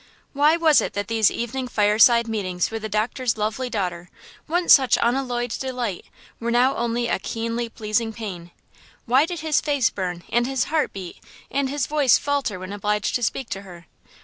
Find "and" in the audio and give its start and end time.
10.31-10.47, 11.51-11.69